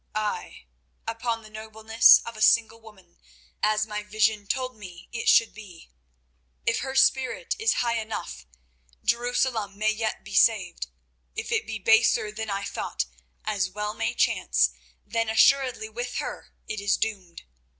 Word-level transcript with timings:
"Ay, 0.15 0.65
upon 1.07 1.43
the 1.43 1.49
nobleness 1.51 2.23
of 2.25 2.35
a 2.35 2.41
single 2.41 2.81
woman, 2.81 3.21
as 3.61 3.85
my 3.85 4.01
vision 4.01 4.47
told 4.47 4.75
me 4.75 5.07
it 5.13 5.29
should 5.29 5.53
be. 5.53 5.91
If 6.65 6.79
her 6.79 6.95
spirit 6.95 7.55
is 7.59 7.85
high 7.85 7.99
enough, 7.99 8.47
Jerusalem 9.03 9.77
may 9.77 9.91
yet 9.91 10.23
be 10.23 10.33
saved. 10.33 10.87
If 11.35 11.51
it 11.51 11.67
be 11.67 11.77
baser 11.77 12.31
than 12.31 12.49
I 12.49 12.63
thought, 12.63 13.05
as 13.45 13.69
well 13.69 13.93
may 13.93 14.15
chance, 14.15 14.71
then 15.05 15.29
assuredly 15.29 15.87
with 15.87 16.15
her 16.15 16.51
it 16.67 16.81
is 16.81 16.97
doomed. 16.97 17.43